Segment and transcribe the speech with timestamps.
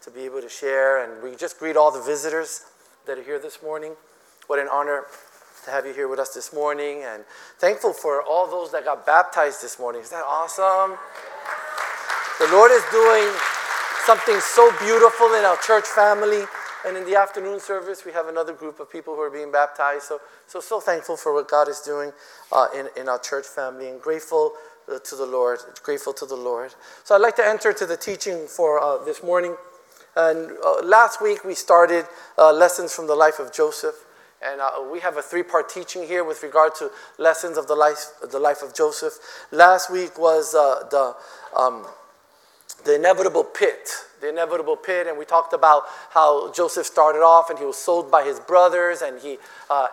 [0.03, 1.03] To be able to share.
[1.03, 2.67] And we just greet all the visitors
[3.05, 3.95] that are here this morning.
[4.47, 5.07] What an honor
[5.65, 7.03] to have you here with us this morning.
[7.03, 7.25] And
[7.59, 10.03] thankful for all those that got baptized this morning.
[10.03, 10.97] Is that awesome?
[12.39, 13.29] The Lord is doing
[14.07, 16.45] something so beautiful in our church family.
[16.87, 20.05] And in the afternoon service, we have another group of people who are being baptized.
[20.05, 22.13] So, so, so thankful for what God is doing
[22.53, 24.53] uh, in, in our church family and grateful
[24.87, 26.75] to the Lord, grateful to the Lord.
[27.05, 29.57] So I'd like to enter to the teaching for uh, this morning.
[30.15, 32.07] And uh, last week we started
[32.39, 33.97] uh, lessons from the life of Joseph.
[34.45, 37.75] And uh, we have a three part teaching here with regard to lessons of the
[37.75, 39.15] life, the life of Joseph.
[39.51, 41.17] Last week was uh, the,
[41.59, 41.85] um,
[42.85, 43.91] the inevitable pit.
[44.21, 48.11] The inevitable pit, and we talked about how Joseph started off and he was sold
[48.11, 49.37] by his brothers and he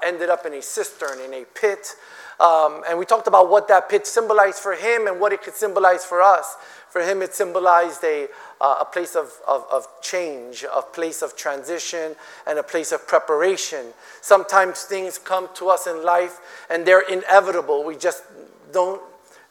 [0.06, 1.96] ended up in a cistern, in a pit.
[2.40, 5.54] Um, and we talked about what that pit symbolized for him and what it could
[5.54, 6.56] symbolize for us.
[6.90, 8.28] For him, it symbolized a,
[8.62, 13.08] uh, a place of, of, of, change, a place of transition, and a place of
[13.08, 13.88] preparation.
[14.22, 16.40] Sometimes things come to us in life
[16.70, 17.84] and they're inevitable.
[17.84, 18.24] We just
[18.72, 19.02] don't,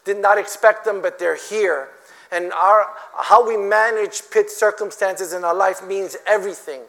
[0.05, 1.89] did not expect them, but they're here.
[2.31, 6.81] And our, how we manage pit circumstances in our life means everything.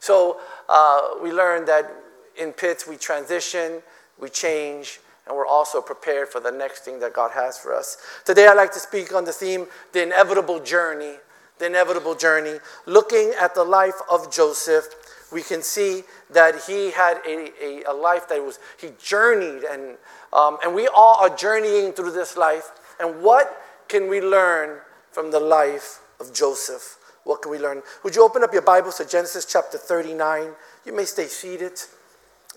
[0.00, 1.90] So uh, we learned that
[2.36, 3.82] in pits we transition,
[4.18, 7.98] we change, and we're also prepared for the next thing that God has for us.
[8.24, 11.18] Today, I'd like to speak on the theme the inevitable journey.
[11.60, 12.58] The inevitable journey.
[12.84, 14.86] Looking at the life of Joseph,
[15.32, 19.98] we can see that he had a, a, a life that was, he journeyed, and,
[20.32, 22.72] um, and we all are journeying through this life.
[22.98, 23.56] And what
[23.86, 24.80] can we learn
[25.12, 26.96] from the life of Joseph?
[27.22, 27.82] What can we learn?
[28.02, 30.48] Would you open up your Bibles to Genesis chapter 39?
[30.84, 31.80] You may stay seated.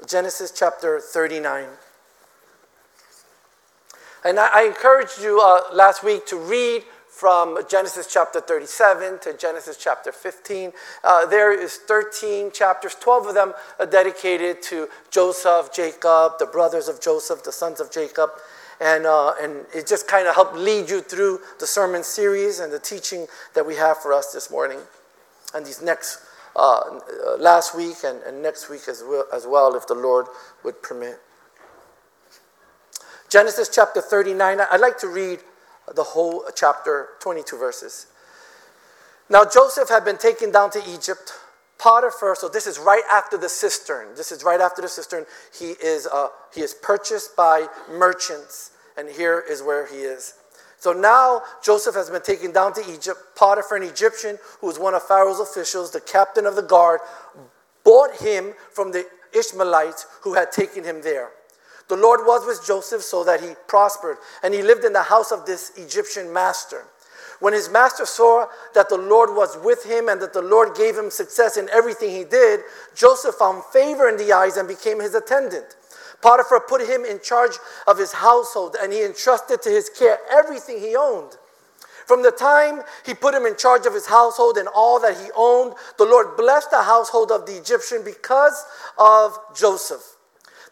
[0.08, 1.68] Genesis chapter 39.
[4.24, 9.38] And I, I encouraged you uh, last week to read from Genesis chapter 37 to
[9.38, 10.72] Genesis chapter 15.
[11.04, 16.88] Uh, there is 13 chapters, 12 of them are dedicated to Joseph, Jacob, the brothers
[16.88, 18.32] of Joseph, the sons of Jacob.
[18.82, 22.74] And, uh, and it just kind of helped lead you through the sermon series and
[22.74, 24.80] the teaching that we have for us this morning.
[25.54, 26.20] And these next,
[26.56, 27.00] uh,
[27.38, 30.26] last week and, and next week as well, as well, if the Lord
[30.64, 31.20] would permit.
[33.34, 34.60] Genesis chapter 39.
[34.72, 35.40] I'd like to read
[35.96, 38.06] the whole chapter, 22 verses.
[39.28, 41.34] Now, Joseph had been taken down to Egypt.
[41.80, 44.10] Potiphar, so this is right after the cistern.
[44.16, 45.26] This is right after the cistern.
[45.52, 50.36] He is, uh, he is purchased by merchants, and here is where he is.
[50.78, 53.18] So now Joseph has been taken down to Egypt.
[53.36, 57.00] Potiphar, an Egyptian who was one of Pharaoh's officials, the captain of the guard,
[57.84, 61.32] bought him from the Ishmaelites who had taken him there.
[61.90, 65.32] The Lord was with Joseph so that he prospered, and he lived in the house
[65.32, 66.86] of this Egyptian master.
[67.40, 70.98] When his master saw that the Lord was with him and that the Lord gave
[70.98, 72.62] him success in everything he did,
[72.96, 75.76] Joseph found favor in the eyes and became his attendant.
[76.22, 80.80] Potiphar put him in charge of his household, and he entrusted to his care everything
[80.80, 81.38] he owned.
[82.06, 85.30] From the time he put him in charge of his household and all that he
[85.36, 88.66] owned, the Lord blessed the household of the Egyptian because
[88.98, 90.16] of Joseph.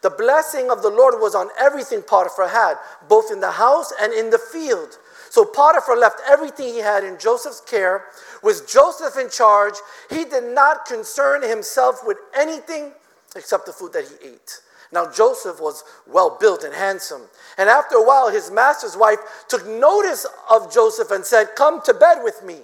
[0.02, 2.74] The blessing of the Lord was on everything Potiphar had,
[3.08, 4.98] both in the house and in the field.
[5.30, 8.04] So Potiphar left everything he had in Joseph's care.
[8.42, 9.74] With Joseph in charge,
[10.10, 12.92] he did not concern himself with anything
[13.36, 14.60] except the food that he ate.
[14.92, 17.22] Now Joseph was well built and handsome.
[17.56, 21.94] And after a while, his master's wife took notice of Joseph and said, Come to
[21.94, 22.58] bed with me.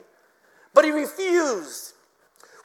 [0.74, 1.94] But he refused.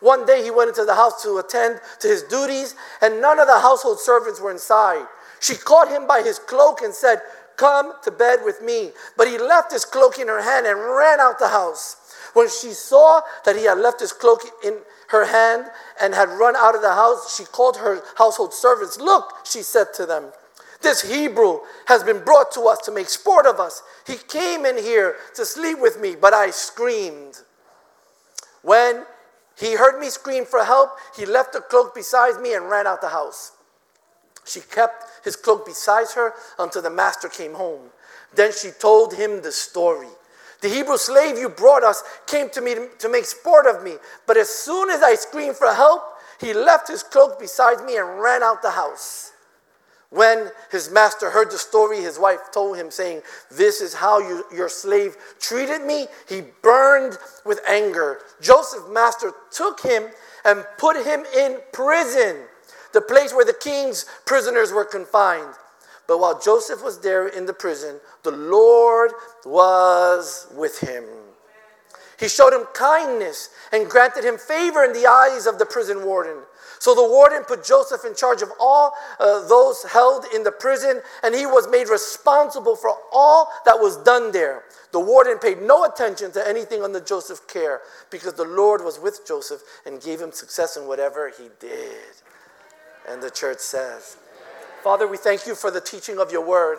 [0.00, 3.46] One day he went into the house to attend to his duties, and none of
[3.46, 5.06] the household servants were inside.
[5.40, 7.20] She caught him by his cloak and said,
[7.56, 8.92] Come to bed with me.
[9.16, 11.96] But he left his cloak in her hand and ran out the house.
[12.32, 14.78] When she saw that he had left his cloak in
[15.08, 15.64] her hand
[16.00, 19.00] and had run out of the house, she called her household servants.
[19.00, 20.26] Look, she said to them,
[20.80, 23.82] this Hebrew has been brought to us to make sport of us.
[24.06, 27.40] He came in here to sleep with me, but I screamed.
[28.62, 29.04] When
[29.58, 33.00] he heard me scream for help, he left the cloak beside me and ran out
[33.00, 33.52] the house.
[34.44, 37.90] She kept his cloak beside her until the master came home.
[38.34, 40.08] Then she told him the story.
[40.60, 43.96] The Hebrew slave you brought us came to me to make sport of me,
[44.26, 46.02] but as soon as I screamed for help,
[46.40, 49.32] he left his cloak beside me and ran out the house.
[50.10, 54.44] When his master heard the story, his wife told him, saying, This is how you,
[54.54, 56.06] your slave treated me.
[56.26, 58.20] He burned with anger.
[58.40, 60.04] Joseph's master took him
[60.46, 62.38] and put him in prison,
[62.94, 65.54] the place where the king's prisoners were confined.
[66.06, 69.12] But while Joseph was there in the prison, the Lord
[69.44, 71.04] was with him.
[72.18, 76.38] He showed him kindness and granted him favor in the eyes of the prison warden.
[76.78, 81.00] So the warden put Joseph in charge of all uh, those held in the prison,
[81.22, 84.64] and he was made responsible for all that was done there.
[84.92, 87.80] The warden paid no attention to anything under Joseph's care
[88.10, 91.96] because the Lord was with Joseph and gave him success in whatever he did.
[93.08, 94.16] And the church says,
[94.82, 96.78] Father, we thank you for the teaching of your word.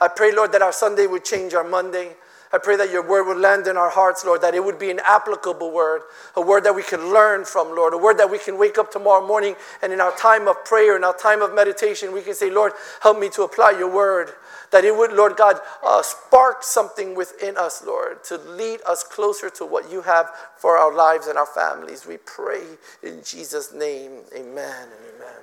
[0.00, 2.14] I pray, Lord, that our Sunday would change our Monday.
[2.52, 4.90] I pray that your word would land in our hearts, Lord, that it would be
[4.90, 6.02] an applicable word,
[6.34, 8.90] a word that we can learn from, Lord, a word that we can wake up
[8.90, 12.34] tomorrow morning and in our time of prayer, in our time of meditation, we can
[12.34, 12.72] say, Lord,
[13.02, 14.32] help me to apply your word.
[14.70, 19.48] That it would, Lord God, uh, spark something within us, Lord, to lead us closer
[19.50, 22.06] to what you have for our lives and our families.
[22.06, 22.62] We pray
[23.02, 24.12] in Jesus' name.
[24.34, 25.42] Amen and amen.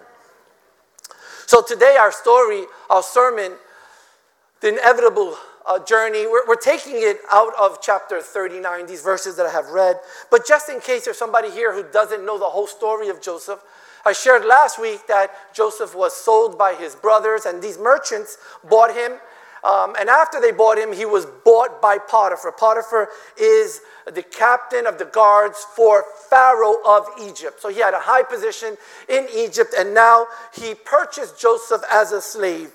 [1.48, 3.54] So today, our story, our sermon,
[4.62, 5.38] the inevitable
[5.68, 6.28] uh, journey.
[6.28, 10.00] We're, we're taking it out of chapter 39, these verses that I have read.
[10.30, 13.60] But just in case there's somebody here who doesn't know the whole story of Joseph,
[14.06, 18.38] I shared last week that Joseph was sold by his brothers, and these merchants
[18.70, 19.14] bought him.
[19.64, 22.52] Um, and after they bought him, he was bought by Potiphar.
[22.52, 27.60] Potiphar is the captain of the guards for Pharaoh of Egypt.
[27.60, 28.78] So he had a high position
[29.10, 32.72] in Egypt, and now he purchased Joseph as a slave.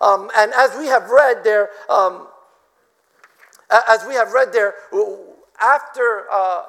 [0.00, 2.28] Um, and as we have read there, um,
[3.88, 4.74] as we have read there,
[5.60, 6.64] after, uh,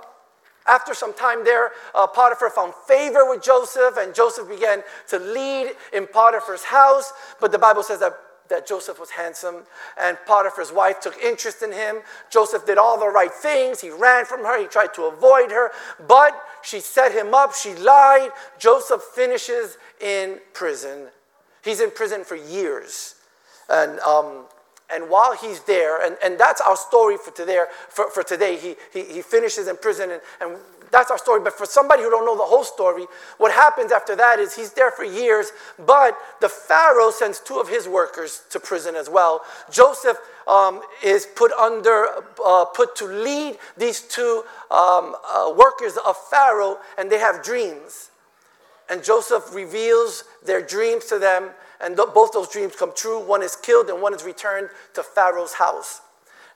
[0.68, 5.71] after some time there, uh, Potiphar found favor with Joseph, and Joseph began to lead
[5.94, 7.13] in Potiphar's house.
[7.39, 8.18] But the Bible says that,
[8.50, 9.63] that Joseph was handsome,
[10.00, 11.97] and Potiphar's wife took interest in him.
[12.31, 13.81] Joseph did all the right things.
[13.81, 15.71] He ran from her, he tried to avoid her,
[16.07, 16.33] but
[16.63, 18.31] she set him up, she lied.
[18.57, 21.07] Joseph finishes in prison.
[21.63, 23.15] He's in prison for years.
[23.69, 24.45] And, um,
[24.89, 28.75] and while he's there, and, and that's our story for today, for, for today he,
[28.93, 30.57] he, he finishes in prison, and, and
[30.91, 31.41] that's our story.
[31.41, 33.05] But for somebody who don't know the whole story,
[33.37, 35.51] what happens after that is he's there for years,
[35.85, 39.41] but the Pharaoh sends two of his workers to prison as well.
[39.69, 40.17] Joseph
[40.47, 42.07] um, is put under,
[42.45, 48.11] uh, put to lead these two um, uh, workers of Pharaoh, and they have dreams.
[48.89, 51.49] And Joseph reveals their dreams to them,
[51.81, 53.19] and th- both those dreams come true.
[53.19, 56.01] One is killed, and one is returned to Pharaoh's house.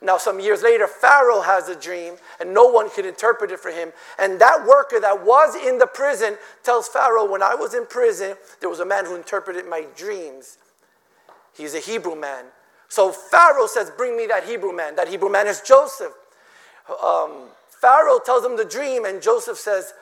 [0.02, 3.70] Now, some years later, Pharaoh has a dream, and no one can interpret it for
[3.70, 3.94] him.
[4.18, 8.36] And that worker that was in the prison tells Pharaoh, When I was in prison,
[8.62, 10.58] there was a man who interpreted my dreams.
[11.54, 12.46] He's a Hebrew man.
[12.90, 14.96] So Pharaoh says, Bring me that Hebrew man.
[14.96, 16.14] That Hebrew man is Joseph.
[17.04, 19.94] Um, Pharaoh tells him the dream, and Joseph says,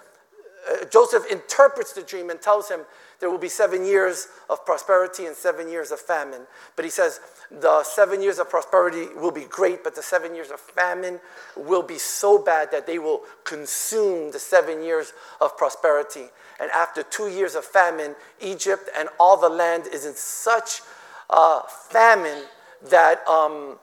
[0.69, 2.81] uh, Joseph interprets the dream and tells him
[3.19, 6.41] there will be seven years of prosperity and seven years of famine.
[6.75, 7.19] But he says
[7.51, 11.19] the seven years of prosperity will be great, but the seven years of famine
[11.55, 16.25] will be so bad that they will consume the seven years of prosperity.
[16.61, 20.81] And after two years of famine, Egypt and all the land is in such
[21.29, 22.43] uh, famine
[22.89, 23.27] that.
[23.27, 23.79] Um,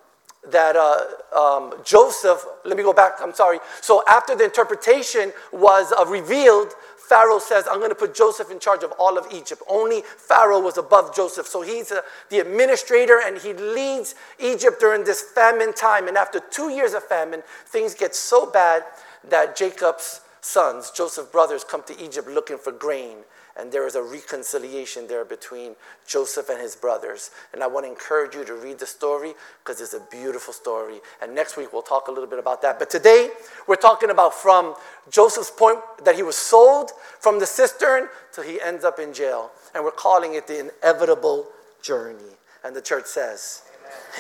[0.50, 3.59] that uh, um, Joseph, let me go back, I'm sorry.
[3.81, 8.59] So after the interpretation was uh, revealed, Pharaoh says, I'm going to put Joseph in
[8.59, 9.62] charge of all of Egypt.
[9.69, 11.47] Only Pharaoh was above Joseph.
[11.47, 12.00] So he's uh,
[12.31, 16.09] the administrator and he leads Egypt during this famine time.
[16.09, 18.83] And after two years of famine, things get so bad
[19.29, 23.19] that Jacob's sons, Joseph's brothers, come to Egypt looking for grain
[23.59, 27.31] and there is a reconciliation there between Joseph and his brothers.
[27.53, 29.33] And I want to encourage you to read the story
[29.65, 31.01] because it's a beautiful story.
[31.23, 32.79] And next week we'll talk a little bit about that.
[32.79, 33.31] But today
[33.67, 34.75] we're talking about from
[35.11, 39.51] Joseph's point that he was sold from the cistern till he ends up in jail.
[39.75, 41.47] And we're calling it the inevitable
[41.83, 42.37] journey.
[42.63, 43.63] And the church says,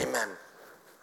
[0.00, 0.14] Amen.
[0.14, 0.28] Amen.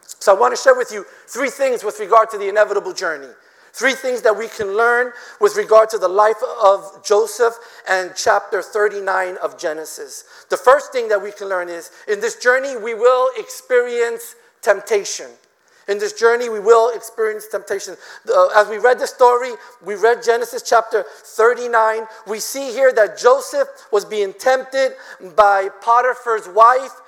[0.02, 3.34] So I want to share with you three things with regard to the inevitable journey.
[3.74, 7.56] Three things that we can learn with regard to the life of Joseph
[7.89, 10.25] and chapter 39 of Genesis.
[10.51, 15.25] The first thing that we can learn is in this journey, we will experience temptation.
[15.88, 17.96] In this journey, we will experience temptation.
[18.30, 19.51] Uh, as we read the story,
[19.84, 22.03] we read Genesis chapter 39.
[22.27, 24.94] We see here that Joseph was being tempted
[25.36, 27.01] by Potiphar's wife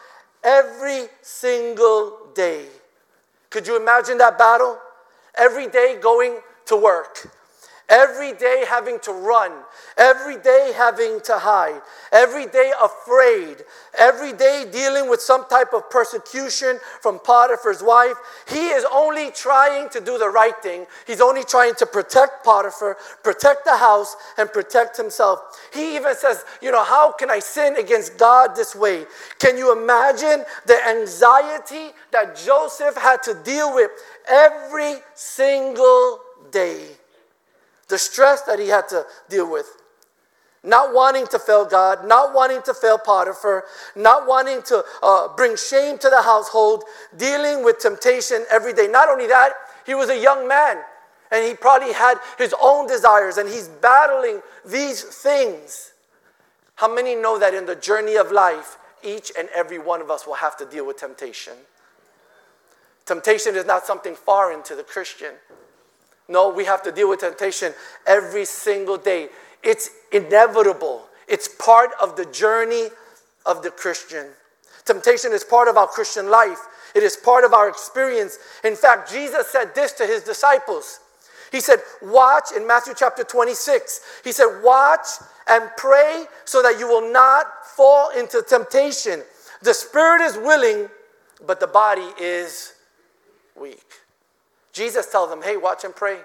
[0.43, 2.65] every single day.
[3.51, 4.79] Could you imagine that battle?
[5.37, 7.29] Every day going to work,
[7.87, 9.51] Every day having to run,
[9.95, 11.81] every day having to hide,
[12.11, 13.57] every day afraid,
[13.95, 18.15] every day dealing with some type of persecution from Potiphar's wife.
[18.47, 20.87] He is only trying to do the right thing.
[21.05, 25.39] He's only trying to protect Potiphar, protect the house, and protect himself.
[25.71, 29.05] He even says, You know, how can I sin against God this way?
[29.37, 33.91] Can you imagine the anxiety that Joseph had to deal with
[34.27, 36.24] every single
[36.61, 36.95] day?
[37.87, 39.67] the stress that he had to deal with.
[40.63, 45.55] Not wanting to fail God, not wanting to fail Potiphar, not wanting to uh, bring
[45.55, 46.83] shame to the household,
[47.15, 48.87] dealing with temptation every day.
[48.87, 49.53] Not only that,
[49.85, 50.77] he was a young man
[51.31, 55.91] and he probably had his own desires and he's battling these things.
[56.75, 60.25] How many know that in the journey of life, each and every one of us
[60.25, 61.53] will have to deal with temptation?
[63.05, 65.33] Temptation is not something foreign to the Christian.
[66.27, 67.73] No, we have to deal with temptation
[68.05, 69.29] every single day.
[69.63, 72.89] It's inevitable, it's part of the journey
[73.45, 74.27] of the Christian.
[74.85, 76.59] Temptation is part of our Christian life,
[76.93, 78.37] it is part of our experience.
[78.63, 80.99] In fact, Jesus said this to his disciples.
[81.51, 84.21] He said, Watch in Matthew chapter 26.
[84.23, 85.07] He said, Watch
[85.47, 89.21] and pray so that you will not fall into temptation.
[89.61, 90.89] The spirit is willing,
[91.45, 92.73] but the body is
[93.55, 93.85] weak.
[94.75, 96.19] Jesus tells them, hey, watch and pray.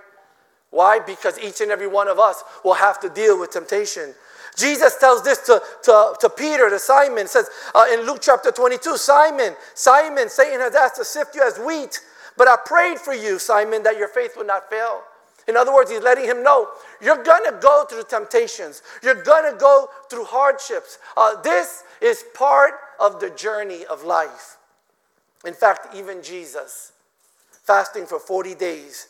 [0.71, 0.99] Why?
[0.99, 4.13] Because each and every one of us will have to deal with temptation.
[4.57, 8.97] Jesus tells this to, to, to Peter, to Simon, says uh, in Luke chapter 22
[8.97, 12.01] Simon, Simon, Satan has asked to sift you as wheat,
[12.37, 15.03] but I prayed for you, Simon, that your faith would not fail.
[15.47, 16.69] In other words, he's letting him know
[17.01, 20.99] you're going to go through temptations, you're going to go through hardships.
[21.17, 24.59] Uh, this is part of the journey of life.
[25.47, 26.93] In fact, even Jesus,
[27.71, 29.07] fasting for 40 days,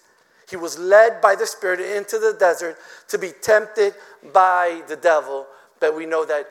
[0.51, 2.77] he was led by the Spirit into the desert
[3.09, 3.95] to be tempted
[4.35, 5.47] by the devil.
[5.81, 6.47] But we know that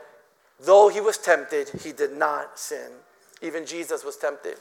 [0.59, 2.89] though he was tempted, he did not sin.
[3.43, 4.57] Even Jesus was tempted.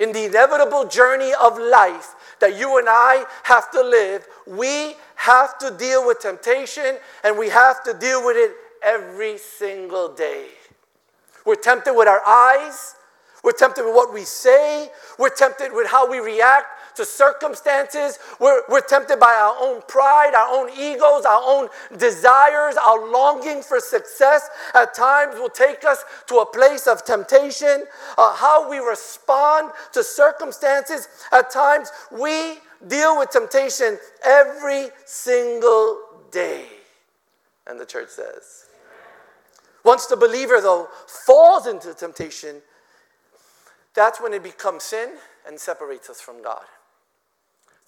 [0.00, 5.56] In the inevitable journey of life that you and I have to live, we have
[5.58, 10.46] to deal with temptation and we have to deal with it every single day.
[11.46, 12.96] We're tempted with our eyes,
[13.44, 16.66] we're tempted with what we say, we're tempted with how we react
[16.98, 18.18] to circumstances.
[18.40, 23.62] We're, we're tempted by our own pride, our own egos, our own desires, our longing
[23.62, 24.50] for success.
[24.74, 27.84] At times will take us to a place of temptation.
[28.18, 31.08] Uh, how we respond to circumstances.
[31.32, 36.00] At times we deal with temptation every single
[36.32, 36.66] day.
[37.66, 38.66] And the church says.
[39.84, 42.56] Once the believer, though, falls into temptation,
[43.94, 45.10] that's when it becomes sin
[45.46, 46.64] and separates us from God.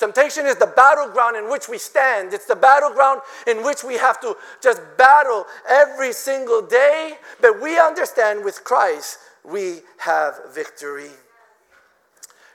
[0.00, 2.32] Temptation is the battleground in which we stand.
[2.32, 7.18] It's the battleground in which we have to just battle every single day.
[7.42, 11.10] But we understand with Christ, we have victory.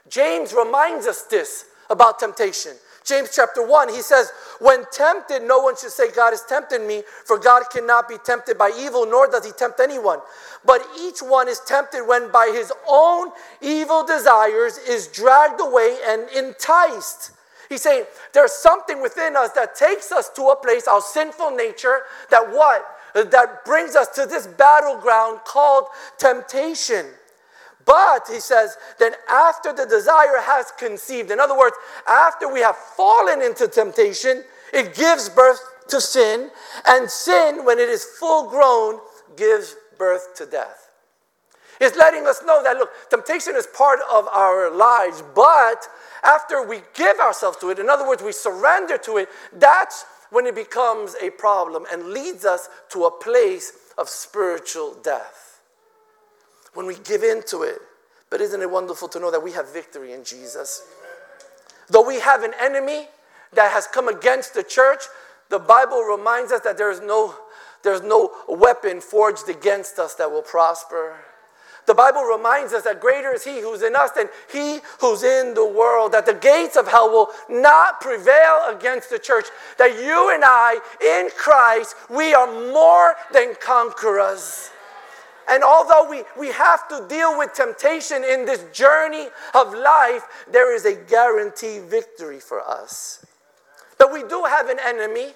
[0.08, 2.72] James reminds us this about temptation.
[3.06, 7.04] James chapter 1, he says, When tempted, no one should say, God has tempted me,
[7.24, 10.18] for God cannot be tempted by evil, nor does he tempt anyone.
[10.64, 13.30] But each one is tempted when by his own
[13.62, 17.30] evil desires is dragged away and enticed.
[17.68, 22.00] He's saying there's something within us that takes us to a place, our sinful nature,
[22.30, 22.84] that what?
[23.14, 25.84] That brings us to this battleground called
[26.18, 27.06] temptation.
[27.86, 31.76] But he says, then after the desire has conceived, in other words,
[32.06, 34.42] after we have fallen into temptation,
[34.74, 36.50] it gives birth to sin,
[36.88, 38.98] and sin, when it is full grown,
[39.36, 40.90] gives birth to death.
[41.80, 45.86] It's letting us know that, look, temptation is part of our lives, but
[46.24, 50.46] after we give ourselves to it, in other words, we surrender to it, that's when
[50.46, 55.45] it becomes a problem and leads us to a place of spiritual death.
[56.76, 57.78] When we give in to it.
[58.28, 60.86] But isn't it wonderful to know that we have victory in Jesus?
[61.88, 63.08] Though we have an enemy
[63.54, 65.04] that has come against the church,
[65.48, 67.34] the Bible reminds us that there is no,
[67.82, 71.16] there's no weapon forged against us that will prosper.
[71.86, 75.54] the Bible reminds us that greater is He who's in us than He who's in
[75.54, 79.46] the world, that the gates of hell will not prevail against the church,
[79.78, 84.70] that you and I, in Christ, we are more than conquerors.
[85.48, 90.74] And although we, we have to deal with temptation in this journey of life, there
[90.74, 93.24] is a guaranteed victory for us.
[93.98, 95.32] But we do have an enemy.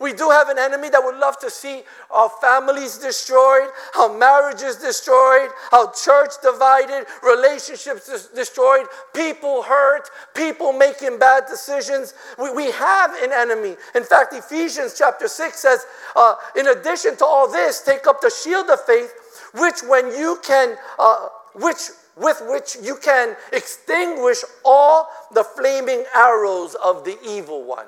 [0.00, 4.76] We do have an enemy that would love to see our families destroyed, our marriages
[4.76, 12.14] destroyed, our church divided, relationships destroyed, people hurt, people making bad decisions.
[12.38, 13.76] We, we have an enemy.
[13.94, 15.86] In fact, Ephesians chapter 6 says,
[16.16, 19.14] uh, in addition to all this, take up the shield of faith,
[19.54, 26.76] which when you can, uh, which with which you can extinguish all the flaming arrows
[26.76, 27.86] of the evil one.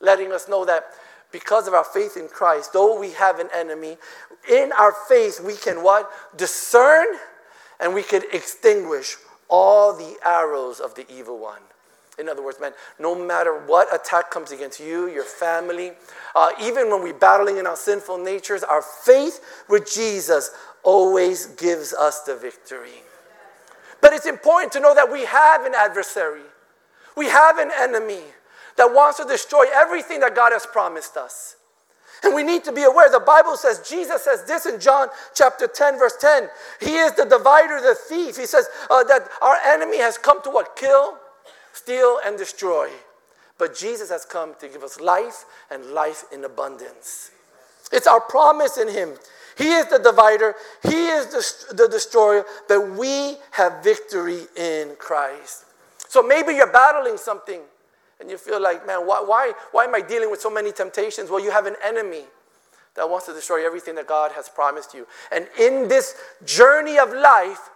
[0.00, 0.84] Letting us know that
[1.32, 3.96] because of our faith in Christ, though we have an enemy,
[4.50, 6.10] in our faith we can what?
[6.36, 7.06] Discern
[7.80, 9.16] and we can extinguish
[9.48, 11.62] all the arrows of the evil one.
[12.18, 15.92] In other words, man, no matter what attack comes against you, your family,
[16.34, 20.50] uh, even when we're battling in our sinful natures, our faith with Jesus
[20.82, 23.02] always gives us the victory.
[24.00, 26.42] But it's important to know that we have an adversary,
[27.16, 28.22] we have an enemy
[28.76, 31.56] that wants to destroy everything that God has promised us.
[32.24, 33.10] And we need to be aware.
[33.10, 36.48] The Bible says, Jesus says this in John chapter 10, verse 10.
[36.80, 38.36] He is the divider, the thief.
[38.36, 40.74] He says uh, that our enemy has come to what?
[40.74, 41.16] Kill,
[41.78, 42.88] steal, and destroy.
[43.58, 47.30] But Jesus has come to give us life and life in abundance.
[47.92, 49.14] It's our promise in Him.
[49.56, 55.64] He is the divider, He is the, the destroyer, but we have victory in Christ.
[56.08, 57.60] So maybe you're battling something
[58.20, 61.30] and you feel like, man, why, why, why am I dealing with so many temptations?
[61.30, 62.24] Well, you have an enemy
[62.94, 65.06] that wants to destroy everything that God has promised you.
[65.30, 67.70] And in this journey of life,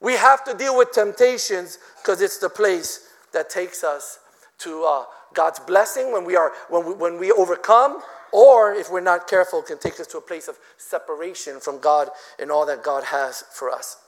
[0.00, 4.18] we have to deal with temptations because it's the place that takes us
[4.58, 8.00] to uh, God's blessing when we, are, when, we, when we overcome,
[8.32, 12.08] or if we're not careful, can take us to a place of separation from God
[12.38, 13.98] and all that God has for us.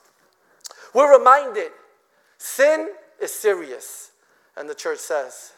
[0.94, 1.72] We're reminded
[2.38, 2.88] sin
[3.20, 4.12] is serious.
[4.56, 5.52] And the church says,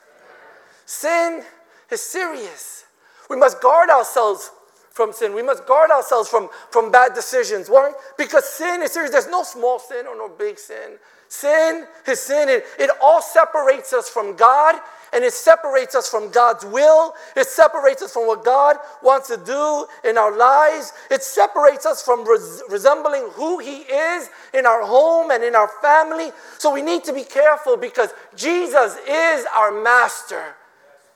[0.86, 1.42] Sin
[1.90, 2.84] is serious.
[3.28, 4.50] We must guard ourselves
[4.90, 5.34] from sin.
[5.34, 7.68] We must guard ourselves from, from bad decisions.
[7.68, 7.92] Why?
[8.16, 9.12] Because sin is serious.
[9.12, 10.98] There's no small sin or no big sin.
[11.28, 12.48] Sin is sin.
[12.48, 14.80] It, it all separates us from God
[15.12, 17.14] and it separates us from God's will.
[17.36, 20.92] It separates us from what God wants to do in our lives.
[21.10, 25.70] It separates us from res- resembling who He is in our home and in our
[25.80, 26.32] family.
[26.58, 30.54] So we need to be careful because Jesus is our master,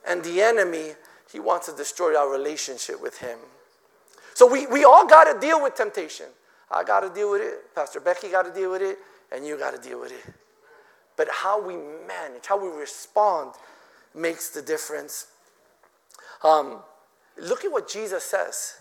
[0.07, 0.93] and the enemy,
[1.31, 3.37] he wants to destroy our relationship with Him.
[4.33, 6.25] So we, we all got to deal with temptation.
[6.71, 7.75] I got to deal with it.
[7.75, 8.97] Pastor Becky got to deal with it.
[9.31, 10.33] And you got to deal with it.
[11.15, 13.53] But how we manage, how we respond
[14.13, 15.27] makes the difference.
[16.43, 16.79] Um,
[17.37, 18.75] look at what Jesus says.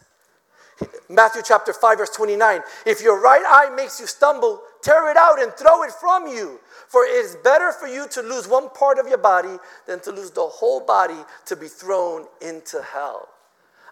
[1.08, 2.60] Matthew chapter 5, verse 29.
[2.86, 6.60] If your right eye makes you stumble, tear it out and throw it from you.
[6.88, 10.12] For it is better for you to lose one part of your body than to
[10.12, 13.28] lose the whole body to be thrown into hell.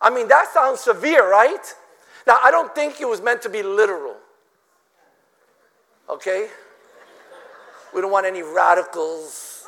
[0.01, 1.75] I mean, that sounds severe, right?
[2.27, 4.16] Now, I don't think it was meant to be literal.
[6.09, 6.49] Okay?
[7.94, 9.59] We don't want any radicals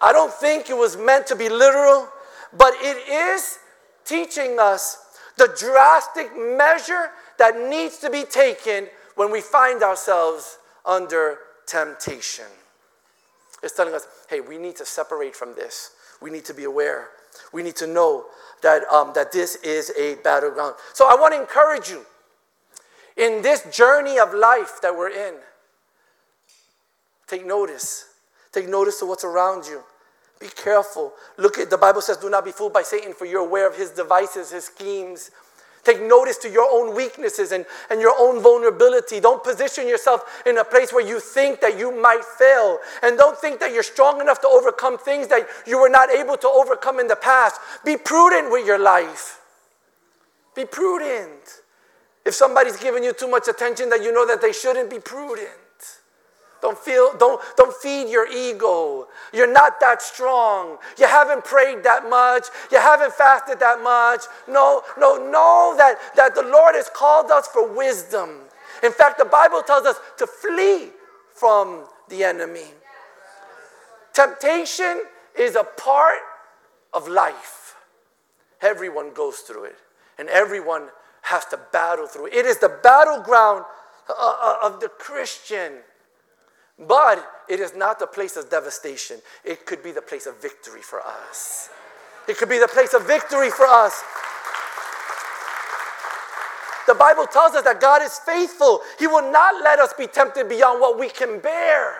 [0.00, 2.08] I don't think it was meant to be literal,
[2.56, 3.58] but it is
[4.04, 11.38] teaching us the drastic measure that needs to be taken when we find ourselves under
[11.66, 12.46] temptation.
[13.62, 15.90] It's telling us, hey, we need to separate from this.
[16.22, 17.08] We need to be aware.
[17.52, 18.24] We need to know
[18.62, 20.76] that, um, that this is a battleground.
[20.94, 22.06] So I want to encourage you
[23.16, 25.34] in this journey of life that we're in,
[27.26, 28.06] take notice.
[28.52, 29.82] Take notice of what's around you.
[30.40, 31.12] Be careful.
[31.36, 33.76] Look at the Bible says, do not be fooled by Satan, for you're aware of
[33.76, 35.30] his devices, his schemes.
[35.84, 39.20] Take notice to your own weaknesses and, and your own vulnerability.
[39.20, 42.78] Don't position yourself in a place where you think that you might fail.
[43.02, 46.36] And don't think that you're strong enough to overcome things that you were not able
[46.38, 47.60] to overcome in the past.
[47.84, 49.40] Be prudent with your life.
[50.54, 51.62] Be prudent.
[52.24, 55.48] If somebody's giving you too much attention that you know that they shouldn't, be prudent.
[56.60, 59.08] Don't feel, don't, don't feed your ego.
[59.32, 60.76] You're not that strong.
[60.98, 62.48] You haven't prayed that much.
[62.70, 64.22] You haven't fasted that much.
[64.46, 68.40] No, no, know that, that the Lord has called us for wisdom.
[68.82, 70.90] In fact, the Bible tells us to flee
[71.34, 72.66] from the enemy.
[74.12, 75.02] Temptation
[75.38, 76.18] is a part
[76.92, 77.76] of life.
[78.60, 79.78] Everyone goes through it,
[80.18, 80.88] and everyone
[81.30, 82.26] has to battle through.
[82.26, 83.64] It is the battleground
[84.08, 85.72] uh, uh, of the Christian.
[86.78, 89.18] But it is not the place of devastation.
[89.44, 91.68] It could be the place of victory for us.
[92.26, 94.02] It could be the place of victory for us.
[96.86, 98.80] The Bible tells us that God is faithful.
[98.98, 101.98] He will not let us be tempted beyond what we can bear.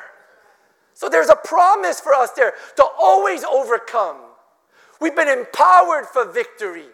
[0.94, 4.16] So there's a promise for us there to always overcome.
[5.00, 6.86] We've been empowered for victory.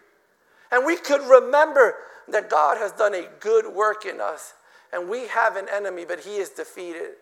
[0.71, 1.95] And we could remember
[2.29, 4.55] that God has done a good work in us.
[4.93, 7.13] And we have an enemy, but he is defeated.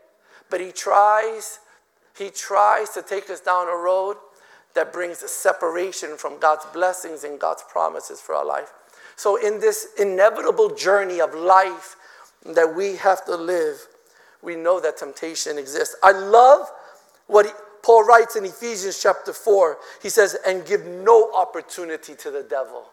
[0.50, 1.60] But he tries,
[2.16, 4.16] he tries to take us down a road
[4.74, 8.72] that brings separation from God's blessings and God's promises for our life.
[9.16, 11.96] So, in this inevitable journey of life
[12.44, 13.86] that we have to live,
[14.42, 15.94] we know that temptation exists.
[16.02, 16.70] I love
[17.28, 19.78] what he, Paul writes in Ephesians chapter 4.
[20.02, 22.86] He says, and give no opportunity to the devil.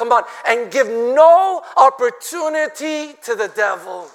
[0.00, 4.08] Come on, and give no opportunity to the devil.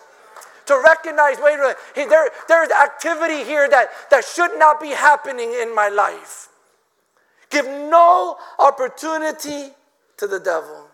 [0.65, 5.53] To recognize, wait a minute, there, there's activity here that, that should not be happening
[5.53, 6.49] in my life.
[7.51, 9.73] Give no opportunity
[10.17, 10.87] to the devil.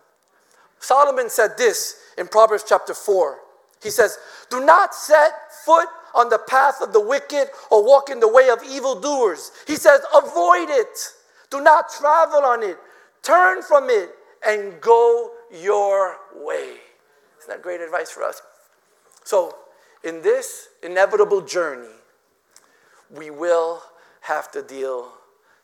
[0.82, 3.40] Solomon said this in Proverbs chapter 4.
[3.82, 4.18] He says,
[4.50, 5.32] Do not set
[5.64, 9.54] foot on the path of the wicked or walk in the way of evildoers.
[9.68, 11.14] He says, Avoid it.
[11.50, 12.78] Do not travel on it.
[13.24, 16.76] Turn from it and go your way.
[17.40, 18.42] Isn't that great advice for us?
[19.24, 19.56] So,
[20.04, 21.88] in this inevitable journey,
[23.10, 23.84] we will
[24.22, 25.12] have to deal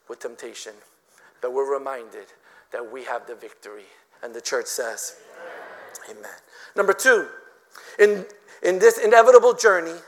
[0.08, 0.74] with temptation.
[1.42, 2.28] But we're reminded
[2.72, 3.86] that we have the victory
[4.24, 5.18] and the church says,
[6.10, 6.20] Amen.
[6.20, 6.32] Amen.
[6.76, 7.28] Number two,
[8.00, 8.26] in,
[8.64, 10.00] in this inevitable journey,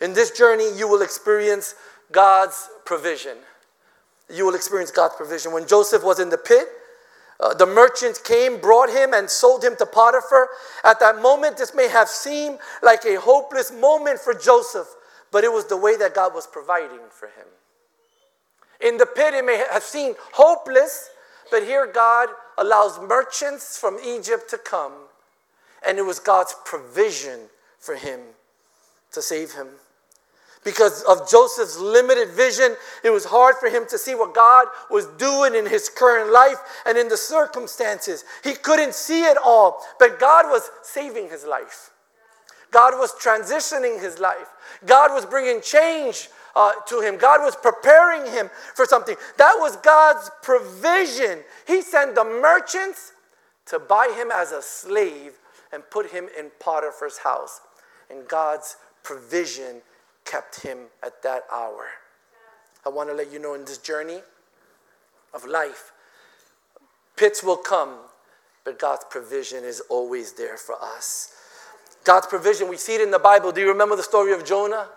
[0.00, 1.74] in this journey, you will experience
[2.10, 3.36] God's provision.
[4.32, 5.52] You will experience God's provision.
[5.52, 6.66] When Joseph was in the pit,
[7.42, 10.48] uh, the merchants came, brought him, and sold him to Potiphar.
[10.84, 14.86] At that moment, this may have seemed like a hopeless moment for Joseph,
[15.32, 17.46] but it was the way that God was providing for him.
[18.80, 21.10] In the pit, it may have seemed hopeless,
[21.50, 22.28] but here God
[22.58, 24.92] allows merchants from Egypt to come,
[25.84, 27.40] and it was God's provision
[27.80, 28.20] for him
[29.12, 29.68] to save him.
[30.64, 35.06] Because of Joseph's limited vision, it was hard for him to see what God was
[35.18, 38.24] doing in his current life and in the circumstances.
[38.44, 41.90] He couldn't see it all, but God was saving his life.
[42.70, 44.48] God was transitioning his life.
[44.86, 47.18] God was bringing change uh, to him.
[47.18, 49.16] God was preparing him for something.
[49.38, 51.40] That was God's provision.
[51.66, 53.12] He sent the merchants
[53.66, 55.38] to buy him as a slave
[55.72, 57.60] and put him in Potiphar's house.
[58.10, 59.82] And God's provision
[60.24, 61.86] kept him at that hour.
[62.84, 64.20] I want to let you know in this journey
[65.32, 65.92] of life,
[67.16, 67.96] pits will come,
[68.64, 71.34] but God's provision is always there for us.
[72.04, 73.52] God's provision, we see it in the Bible.
[73.52, 74.88] Do you remember the story of Jonah?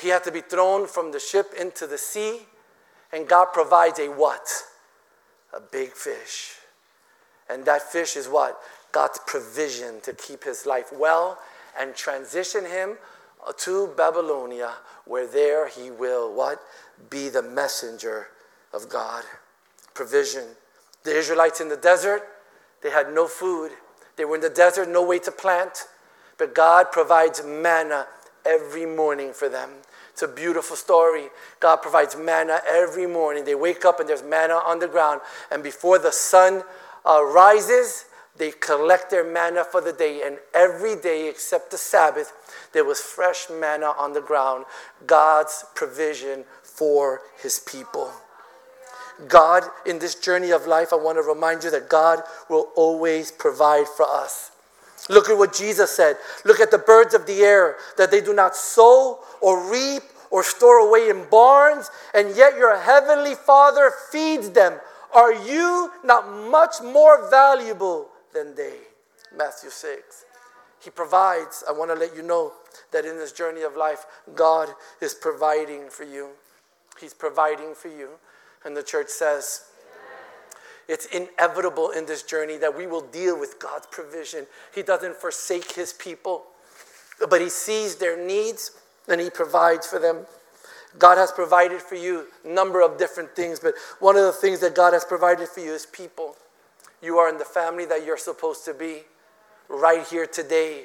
[0.00, 2.40] He had to be thrown from the ship into the sea,
[3.12, 4.46] and God provides a what?
[5.54, 6.56] A big fish.
[7.48, 8.60] And that fish is what?
[8.92, 11.38] God's provision to keep his life well
[11.78, 12.96] and transition him
[13.58, 14.72] to Babylonia,
[15.04, 16.60] where there he will what?
[17.10, 18.28] Be the messenger
[18.72, 19.24] of God.
[19.94, 20.44] Provision.
[21.04, 22.22] The Israelites in the desert,
[22.82, 23.72] they had no food.
[24.16, 25.86] They were in the desert, no way to plant.
[26.38, 28.06] But God provides manna
[28.44, 29.70] every morning for them.
[30.10, 31.28] It's a beautiful story.
[31.60, 33.44] God provides manna every morning.
[33.44, 35.20] They wake up and there's manna on the ground.
[35.50, 36.62] And before the sun
[37.04, 38.06] uh, rises,
[38.38, 40.22] they collect their manna for the day.
[40.24, 42.32] And every day, except the Sabbath,
[42.72, 44.64] there was fresh manna on the ground.
[45.06, 48.12] God's provision for his people.
[49.28, 52.20] God, in this journey of life, I want to remind you that God
[52.50, 54.50] will always provide for us.
[55.08, 56.16] Look at what Jesus said.
[56.44, 60.42] Look at the birds of the air, that they do not sow or reap or
[60.42, 64.74] store away in barns, and yet your heavenly Father feeds them.
[65.14, 68.74] Are you not much more valuable than they?
[69.36, 70.24] Matthew 6.
[70.82, 71.64] He provides.
[71.68, 72.52] I want to let you know
[72.92, 74.68] that in this journey of life, God
[75.00, 76.30] is providing for you.
[77.00, 78.10] He's providing for you.
[78.64, 79.64] And the church says,
[80.88, 84.46] it's inevitable in this journey that we will deal with God's provision.
[84.74, 86.44] He doesn't forsake his people,
[87.28, 88.70] but he sees their needs
[89.08, 90.26] and he provides for them.
[90.98, 94.60] God has provided for you a number of different things, but one of the things
[94.60, 96.36] that God has provided for you is people.
[97.02, 99.02] You are in the family that you're supposed to be
[99.68, 100.84] right here today.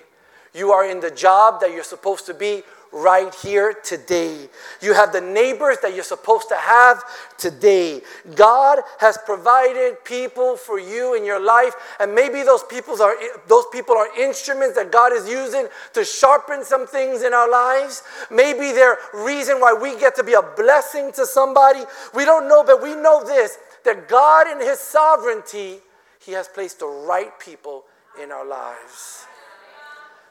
[0.54, 4.50] You are in the job that you're supposed to be right here today.
[4.82, 7.04] You have the neighbors that you're supposed to have
[7.38, 8.02] today.
[8.36, 13.16] God has provided people for you in your life, and maybe those people are
[13.48, 18.04] those people are instruments that God is using to sharpen some things in our lives.
[18.30, 21.84] Maybe they're reason why we get to be a blessing to somebody.
[22.14, 25.80] We don't know, but we know this that God in his sovereignty,
[26.24, 27.84] he has placed the right people
[28.22, 29.26] in our lives.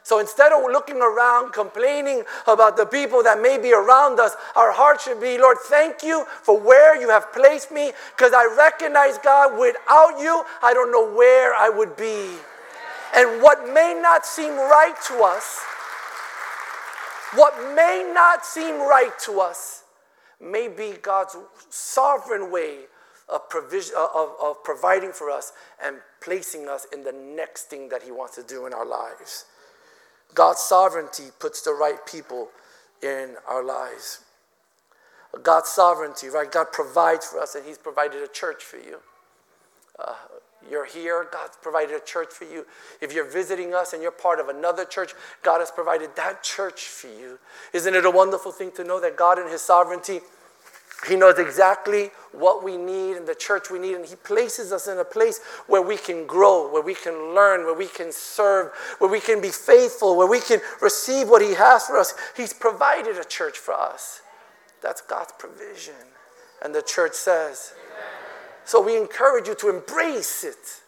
[0.03, 4.71] So instead of looking around complaining about the people that may be around us, our
[4.71, 9.17] heart should be, Lord, thank you for where you have placed me because I recognize,
[9.19, 12.31] God, without you, I don't know where I would be.
[13.13, 15.59] And what may not seem right to us,
[17.35, 19.83] what may not seem right to us,
[20.41, 21.37] may be God's
[21.69, 22.79] sovereign way
[23.31, 28.03] of, provision, of, of providing for us and placing us in the next thing that
[28.03, 29.45] He wants to do in our lives.
[30.33, 32.49] God's sovereignty puts the right people
[33.01, 34.21] in our lives.
[35.43, 36.51] God's sovereignty, right?
[36.51, 38.99] God provides for us, and He's provided a church for you.
[39.97, 40.13] Uh,
[40.69, 42.65] you're here, God's provided a church for you.
[43.01, 46.83] If you're visiting us and you're part of another church, God has provided that church
[46.83, 47.39] for you.
[47.73, 50.19] Isn't it a wonderful thing to know that God, in His sovereignty,
[51.07, 54.87] he knows exactly what we need and the church we need, and He places us
[54.87, 58.71] in a place where we can grow, where we can learn, where we can serve,
[58.99, 62.13] where we can be faithful, where we can receive what He has for us.
[62.37, 64.21] He's provided a church for us.
[64.81, 65.95] That's God's provision.
[66.63, 68.05] And the church says, Amen.
[68.65, 70.81] so we encourage you to embrace it.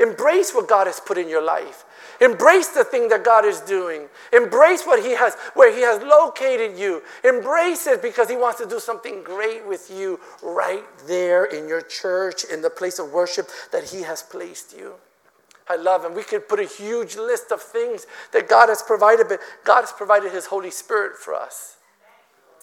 [0.00, 1.84] Embrace what God has put in your life.
[2.20, 4.08] Embrace the thing that God is doing.
[4.32, 7.02] Embrace what He has, where He has located you.
[7.24, 11.80] Embrace it because He wants to do something great with you right there in your
[11.80, 14.94] church, in the place of worship that He has placed you.
[15.68, 16.14] I love Him.
[16.14, 19.92] We could put a huge list of things that God has provided, but God has
[19.92, 21.76] provided His Holy Spirit for us.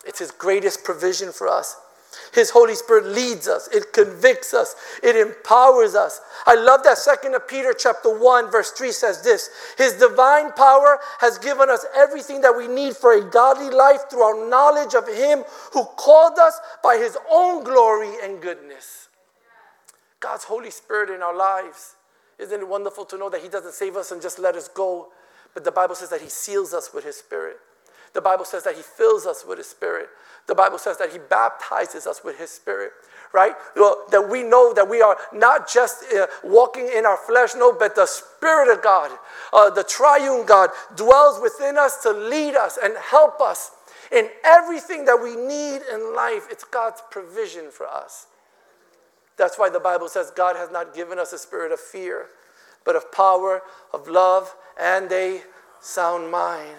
[0.05, 1.77] It's His greatest provision for us.
[2.35, 6.19] His Holy Spirit leads us, it convicts us, it empowers us.
[6.45, 10.99] I love that second of Peter chapter 1 verse 3 says this, his divine power
[11.21, 15.07] has given us everything that we need for a godly life through our knowledge of
[15.07, 19.07] him who called us by his own glory and goodness.
[20.19, 21.95] God's Holy Spirit in our lives.
[22.37, 25.07] Isn't it wonderful to know that he doesn't save us and just let us go,
[25.53, 27.55] but the Bible says that he seals us with his spirit.
[28.15, 30.07] The Bible says that He fills us with His Spirit.
[30.47, 32.93] The Bible says that He baptizes us with His Spirit,
[33.33, 33.51] right?
[33.75, 37.73] Well, that we know that we are not just uh, walking in our flesh, no,
[37.77, 39.11] but the Spirit of God,
[39.51, 43.71] uh, the triune God, dwells within us to lead us and help us
[44.13, 46.47] in everything that we need in life.
[46.49, 48.27] It's God's provision for us.
[49.35, 52.27] That's why the Bible says God has not given us a spirit of fear,
[52.85, 55.41] but of power, of love, and a
[55.81, 56.77] sound mind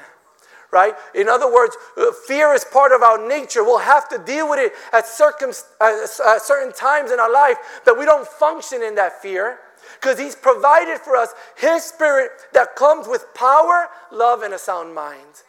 [0.70, 0.94] right?
[1.14, 3.64] In other words, uh, fear is part of our nature.
[3.64, 7.98] We'll have to deal with it at, circum- at certain times in our life that
[7.98, 9.58] we don't function in that fear
[10.00, 14.94] because He's provided for us His Spirit that comes with power, love, and a sound
[14.94, 15.42] mind.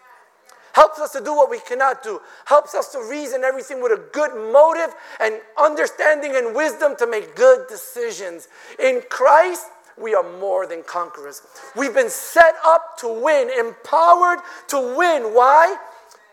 [0.74, 2.22] Helps us to do what we cannot do.
[2.46, 7.36] Helps us to reason everything with a good motive and understanding and wisdom to make
[7.36, 8.48] good decisions.
[8.78, 9.66] In Christ,
[10.02, 11.42] we are more than conquerors.
[11.76, 15.34] We've been set up to win, empowered to win.
[15.34, 15.78] Why?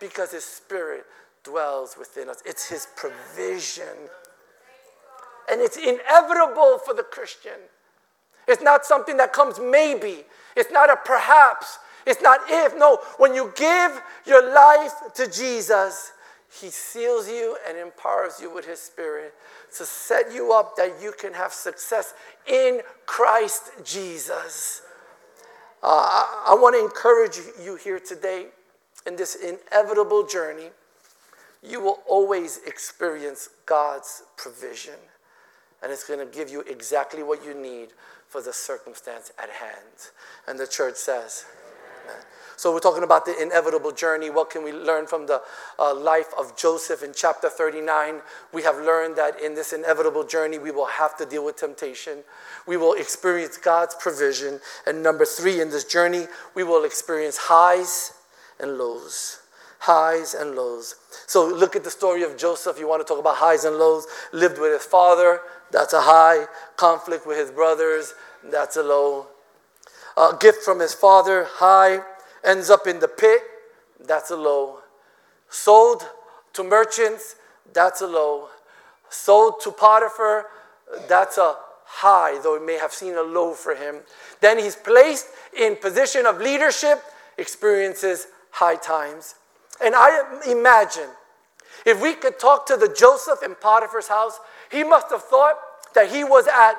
[0.00, 1.04] Because His Spirit
[1.42, 3.84] dwells within us, it's His provision.
[5.50, 7.52] And it's inevitable for the Christian.
[8.48, 10.24] It's not something that comes maybe,
[10.56, 12.76] it's not a perhaps, it's not if.
[12.76, 16.12] No, when you give your life to Jesus,
[16.52, 19.34] He seals you and empowers you with His Spirit
[19.76, 22.14] to set you up that you can have success
[22.46, 24.82] in Christ Jesus.
[25.82, 28.46] Uh, I, I want to encourage you here today
[29.06, 30.70] in this inevitable journey.
[31.62, 34.94] You will always experience God's provision,
[35.82, 37.88] and it's going to give you exactly what you need
[38.28, 40.10] for the circumstance at hand.
[40.46, 41.46] And the church says,
[42.56, 44.30] So, we're talking about the inevitable journey.
[44.30, 45.42] What can we learn from the
[45.78, 48.20] uh, life of Joseph in chapter 39?
[48.52, 52.18] We have learned that in this inevitable journey, we will have to deal with temptation.
[52.66, 54.60] We will experience God's provision.
[54.86, 58.12] And number three, in this journey, we will experience highs
[58.60, 59.40] and lows.
[59.80, 60.94] Highs and lows.
[61.26, 62.78] So, look at the story of Joseph.
[62.78, 64.06] You want to talk about highs and lows.
[64.32, 65.40] Lived with his father,
[65.72, 66.46] that's a high.
[66.76, 68.14] Conflict with his brothers,
[68.44, 69.26] that's a low.
[70.16, 72.00] A gift from his father, high
[72.44, 73.40] ends up in the pit,
[74.00, 74.78] that's a low.
[75.48, 76.08] Sold
[76.52, 77.36] to merchants,
[77.72, 78.48] that's a low.
[79.08, 80.46] Sold to Potiphar,
[81.08, 83.96] that's a high, though it may have seen a low for him.
[84.40, 87.02] Then he's placed in position of leadership,
[87.38, 89.34] experiences high times.
[89.82, 91.08] And I imagine
[91.84, 94.38] if we could talk to the Joseph in Potiphar's house,
[94.70, 95.56] he must have thought
[95.94, 96.74] that he was at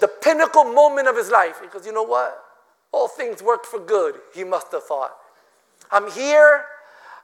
[0.00, 1.60] the pinnacle moment of his life.
[1.60, 2.42] Because you know what?
[2.92, 5.14] All things work for good, he must have thought.
[5.90, 6.64] I'm here.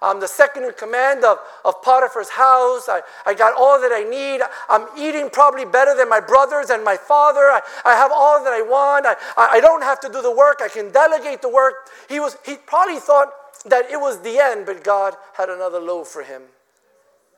[0.02, 2.88] I'm the second in command of, of Potiphar's house.
[2.88, 4.40] I, I got all that I need.
[4.68, 7.42] I'm eating probably better than my brothers and my father.
[7.42, 9.06] I, I have all that I want.
[9.06, 10.60] I, I don't have to do the work.
[10.60, 11.88] I can delegate the work.
[12.08, 13.28] He, was, he probably thought
[13.66, 16.42] that it was the end, but God had another loaf for him.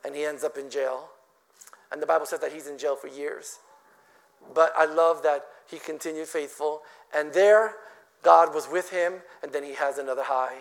[0.02, 1.10] And he ends up in jail.
[1.92, 3.58] And the Bible says that he's in jail for years.
[4.52, 6.82] But I love that he continued faithful.
[7.14, 7.74] And there,
[8.22, 10.56] God was with him, and then he has another high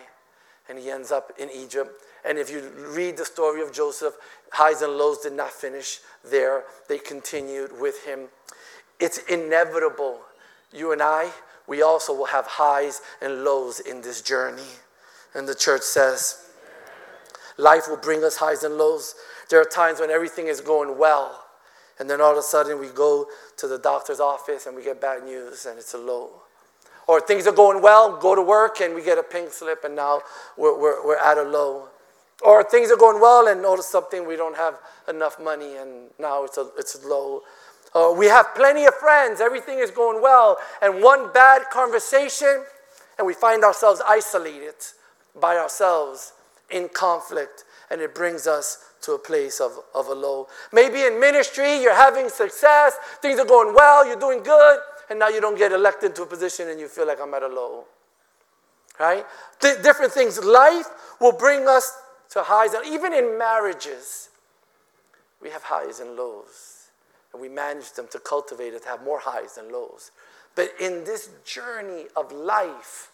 [0.68, 2.02] and he ends up in Egypt.
[2.24, 4.14] And if you read the story of Joseph,
[4.52, 8.28] highs and lows did not finish there, they continued with him.
[8.98, 10.20] It's inevitable.
[10.72, 11.30] You and I,
[11.66, 14.62] we also will have highs and lows in this journey.
[15.34, 16.48] And the church says,
[17.58, 19.14] life will bring us highs and lows.
[19.50, 21.43] There are times when everything is going well,
[21.98, 23.26] and then all of a sudden we go
[23.56, 26.30] to the doctor's office and we get bad news and it's a low.
[27.06, 29.94] Or things are going well, go to work, and we get a pink slip, and
[29.94, 30.22] now
[30.56, 31.88] we're, we're, we're at a low.
[32.42, 34.78] Or things are going well, and notice something, we don't have
[35.08, 37.42] enough money, and now it's, a, it's a low.
[37.94, 42.64] Uh, we have plenty of friends, everything is going well, and one bad conversation,
[43.18, 44.74] and we find ourselves isolated
[45.38, 46.32] by ourselves
[46.70, 50.48] in conflict, and it brings us to a place of, of a low.
[50.72, 54.78] Maybe in ministry, you're having success, things are going well, you're doing good,
[55.10, 57.42] and now you don't get elected to a position and you feel like I'm at
[57.42, 57.84] a low.
[58.98, 59.26] Right?
[59.60, 60.42] Different things.
[60.42, 60.86] Life
[61.20, 61.96] will bring us
[62.30, 64.28] to highs, and even in marriages,
[65.42, 66.88] we have highs and lows.
[67.32, 70.12] And we manage them to cultivate it to have more highs than lows.
[70.54, 73.10] But in this journey of life,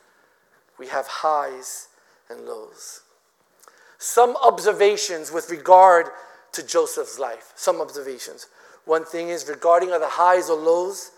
[0.78, 1.88] we have highs
[2.28, 3.00] and lows.
[4.00, 6.06] Some observations with regard
[6.52, 7.52] to Joseph's life.
[7.54, 8.46] Some observations.
[8.86, 11.10] One thing is regarding the highs or lows,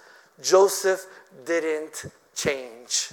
[0.42, 1.06] Joseph
[1.46, 3.12] didn't change.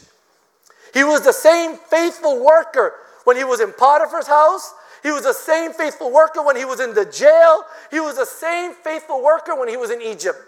[0.92, 4.74] He was the same faithful worker when he was in Potiphar's house.
[5.04, 7.64] He was the same faithful worker when he was in the jail.
[7.92, 10.40] He was the same faithful worker when he was in Egypt.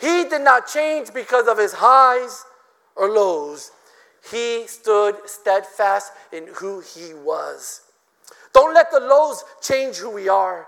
[0.00, 2.42] He did not change because of his highs
[2.96, 3.70] or lows.
[4.30, 7.82] He stood steadfast in who he was.
[8.52, 10.66] Don't let the lows change who we are.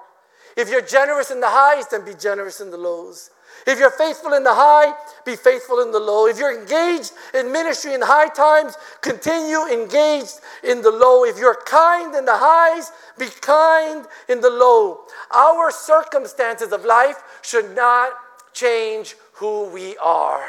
[0.56, 3.30] If you're generous in the highs, then be generous in the lows.
[3.66, 4.92] If you're faithful in the high,
[5.24, 6.26] be faithful in the low.
[6.26, 11.24] If you're engaged in ministry in high times, continue engaged in the low.
[11.24, 15.02] If you're kind in the highs, be kind in the low.
[15.34, 18.12] Our circumstances of life should not
[18.52, 20.42] change who we are.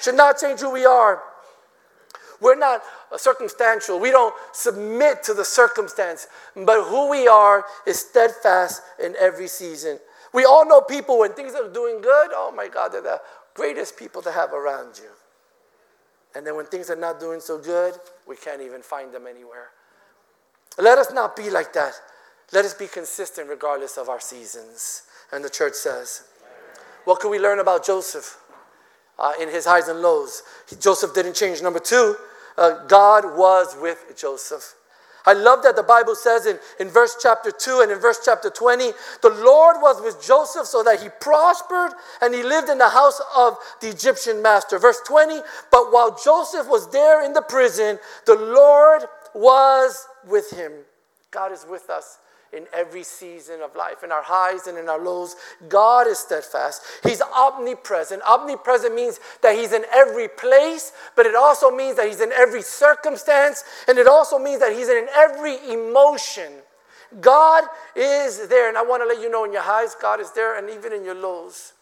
[0.00, 1.22] Should not change who we are.
[2.40, 2.82] We're not
[3.16, 3.98] circumstantial.
[3.98, 9.98] We don't submit to the circumstance, but who we are is steadfast in every season.
[10.32, 13.20] We all know people when things are doing good, oh my God, they're the
[13.54, 15.10] greatest people to have around you.
[16.34, 17.94] And then when things are not doing so good,
[18.28, 19.70] we can't even find them anywhere.
[20.78, 21.94] Let us not be like that.
[22.52, 25.04] Let us be consistent regardless of our seasons.
[25.32, 26.24] And the church says,
[27.04, 28.38] What can we learn about Joseph
[29.18, 30.42] uh, in his highs and lows?
[30.80, 31.62] Joseph didn't change.
[31.62, 32.16] Number two,
[32.56, 34.74] uh, God was with Joseph.
[35.26, 38.48] I love that the Bible says in, in verse chapter 2 and in verse chapter
[38.48, 42.88] 20, the Lord was with Joseph so that he prospered and he lived in the
[42.88, 44.78] house of the Egyptian master.
[44.78, 45.40] Verse 20,
[45.72, 49.02] but while Joseph was there in the prison, the Lord
[49.34, 50.70] was with him.
[51.32, 52.18] God is with us
[52.56, 55.36] in every season of life, in our highs and in our lows.
[55.68, 56.82] God is steadfast.
[57.02, 58.22] He's omnipresent.
[58.22, 62.62] Omnipresent means that He's in every place, but it also means that He's in every
[62.62, 66.52] circumstance, and it also means that He's in every emotion.
[67.20, 67.64] God
[67.94, 70.58] is there, and I want to let you know in your highs, God is there,
[70.58, 71.74] and even in your lows.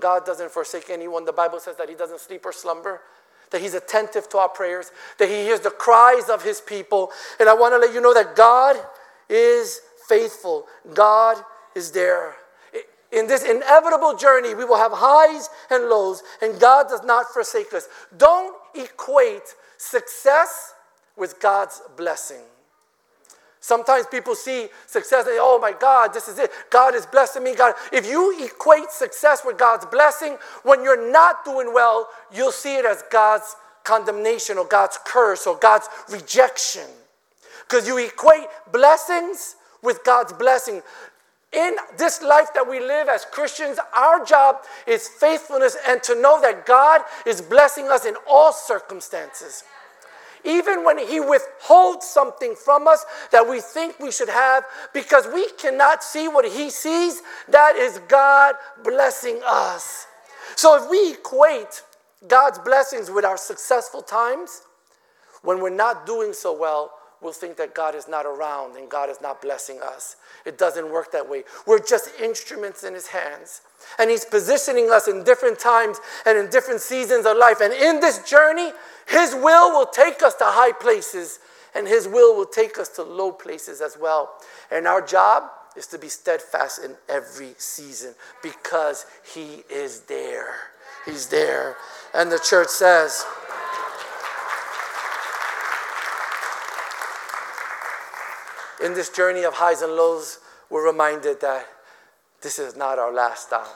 [0.00, 1.24] God doesn't forsake anyone.
[1.24, 3.00] The Bible says that He doesn't sleep or slumber
[3.54, 7.12] that He's attentive to our prayers, that He hears the cries of His people.
[7.38, 8.76] And I want to let you know that God
[9.28, 10.66] is faithful.
[10.92, 11.38] God
[11.74, 12.36] is there.
[13.12, 17.72] In this inevitable journey, we will have highs and lows, and God does not forsake
[17.72, 17.88] us.
[18.16, 20.74] Don't equate success
[21.16, 22.40] with God's blessing.
[23.60, 26.50] Sometimes people see success and say, oh my God, this is it.
[26.70, 27.54] God is blessing me.
[27.54, 32.76] God, if you equate success with God's blessing, when you're not doing well, you'll see
[32.76, 36.88] it as God's condemnation or God's curse or God's rejection.
[37.68, 40.82] Because you equate blessings with God's blessing.
[41.52, 44.56] In this life that we live as Christians, our job
[44.86, 49.62] is faithfulness and to know that God is blessing us in all circumstances.
[50.44, 55.48] even when He withholds something from us that we think we should have because we
[55.52, 60.06] cannot see what He sees, that is God blessing us.
[60.56, 61.82] So if we equate
[62.28, 64.62] God's blessings with our successful times,
[65.42, 66.92] when we're not doing so well,
[67.24, 70.16] we'll think that God is not around and God is not blessing us.
[70.44, 71.44] It doesn't work that way.
[71.66, 73.62] We're just instruments in His hands.
[73.98, 77.60] And He's positioning us in different times and in different seasons of life.
[77.62, 78.70] And in this journey,
[79.08, 81.40] His will will take us to high places
[81.74, 84.34] and His will will take us to low places as well.
[84.70, 85.44] And our job
[85.76, 90.54] is to be steadfast in every season because He is there.
[91.04, 91.76] He's there.
[92.14, 93.24] And the church says,
[98.84, 100.38] in this journey of highs and lows,
[100.70, 101.66] we're reminded that
[102.42, 103.66] this is not our last stop.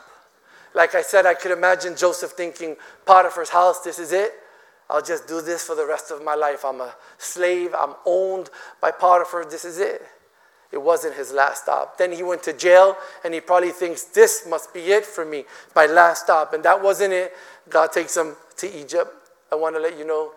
[0.75, 4.33] Like I said, I could imagine Joseph thinking, Potiphar's house, this is it.
[4.91, 6.65] I'll just do this for the rest of my life.
[6.65, 8.51] I'm a slave, I'm owned
[8.81, 10.03] by Potiphar, this is it.
[10.71, 11.97] It wasn't his last stop.
[11.97, 15.45] Then he went to jail and he probably thinks, this must be it for me,
[15.75, 16.53] my last stop.
[16.53, 17.33] And that wasn't it.
[17.71, 19.11] God takes him to Egypt.
[19.51, 20.33] I want to let you know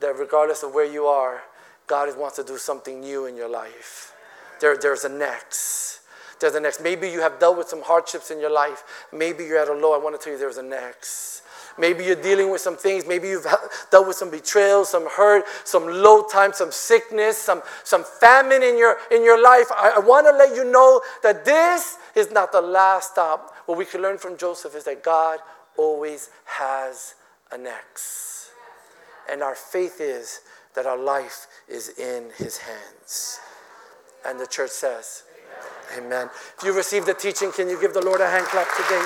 [0.00, 1.42] that regardless of where you are,
[1.88, 4.12] God wants to do something new in your life.
[4.60, 6.00] There, there's a next.
[6.40, 6.80] There's a next.
[6.80, 8.84] Maybe you have dealt with some hardships in your life.
[9.12, 9.94] Maybe you're at a low.
[9.94, 11.42] I want to tell you there's a next.
[11.78, 13.06] Maybe you're dealing with some things.
[13.06, 13.46] Maybe you've
[13.90, 18.76] dealt with some betrayal, some hurt, some low time, some sickness, some, some famine in
[18.76, 19.66] your, in your life.
[19.70, 23.54] I, I want to let you know that this is not the last stop.
[23.66, 25.38] What we can learn from Joseph is that God
[25.76, 27.14] always has
[27.52, 28.50] a next.
[29.30, 30.40] And our faith is
[30.74, 33.40] that our life is in his hands.
[34.26, 35.24] And the church says,
[35.96, 36.06] Amen.
[36.06, 36.30] Amen.
[36.58, 39.04] If you received the teaching, can you give the Lord a hand clap today?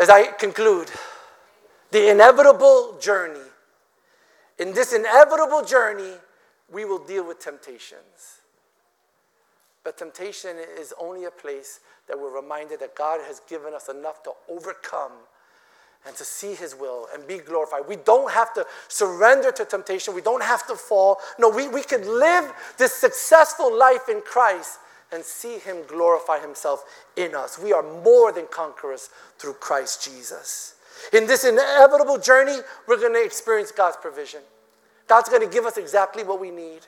[0.00, 0.90] As I conclude,
[1.92, 3.40] the inevitable journey.
[4.58, 6.14] In this inevitable journey,
[6.72, 8.40] we will deal with temptations.
[9.84, 14.22] But temptation is only a place that we're reminded that God has given us enough
[14.24, 15.12] to overcome
[16.06, 17.82] and to see His will and be glorified.
[17.88, 21.18] We don't have to surrender to temptation, we don't have to fall.
[21.38, 24.78] No, we, we can live this successful life in Christ
[25.12, 26.84] and see Him glorify Himself
[27.16, 27.58] in us.
[27.58, 30.74] We are more than conquerors through Christ Jesus.
[31.12, 34.40] In this inevitable journey, we're going to experience God's provision.
[35.06, 36.80] God's going to give us exactly what we need.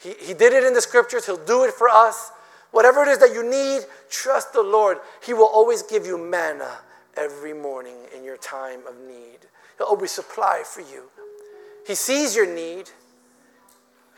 [0.00, 2.30] He, he did it in the scriptures, He'll do it for us.
[2.70, 4.98] Whatever it is that you need, trust the Lord.
[5.24, 6.78] He will always give you manna
[7.16, 9.38] every morning in your time of need.
[9.78, 11.04] He'll always supply for you.
[11.86, 12.90] He sees your need.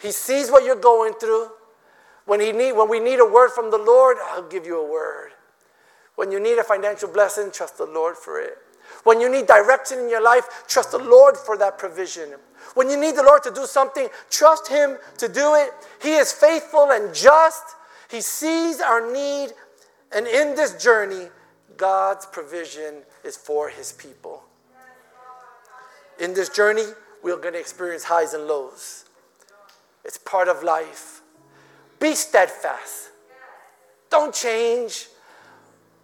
[0.01, 1.49] He sees what you're going through.
[2.25, 4.87] When, he need, when we need a word from the Lord, I'll give you a
[4.87, 5.33] word.
[6.15, 8.59] When you need a financial blessing, trust the Lord for it.
[9.05, 12.35] When you need direction in your life, trust the Lord for that provision.
[12.75, 15.71] When you need the Lord to do something, trust Him to do it.
[16.03, 17.63] He is faithful and just.
[18.11, 19.53] He sees our need.
[20.13, 21.29] And in this journey,
[21.77, 24.43] God's provision is for His people.
[26.19, 26.87] In this journey,
[27.23, 29.05] we're going to experience highs and lows.
[30.05, 31.21] It's part of life.
[32.01, 33.11] Be steadfast.
[34.11, 35.09] Don't change.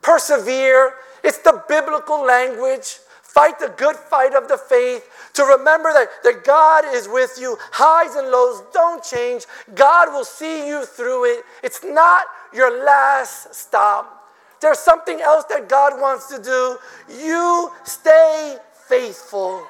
[0.02, 0.94] Persevere.
[1.22, 2.98] It's the biblical language.
[3.22, 5.08] Fight the good fight of the faith.
[5.34, 7.56] To remember that, that God is with you.
[7.72, 9.46] Highs and lows don't change.
[9.74, 11.44] God will see you through it.
[11.62, 14.30] It's not your last stop.
[14.60, 16.78] There's something else that God wants to do.
[17.22, 18.56] You stay
[18.88, 19.66] faithful.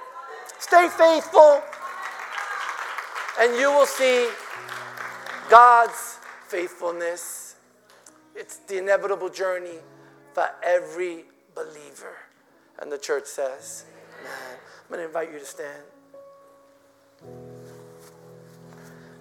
[0.59, 1.63] Stay faithful,
[3.39, 4.31] and you will see
[5.51, 7.57] God's faithfulness.
[8.35, 9.81] It's the inevitable journey
[10.33, 12.17] for every believer.
[12.79, 13.85] And the church says,
[14.21, 14.59] Amen.
[14.95, 15.83] I'm going to invite you to stand.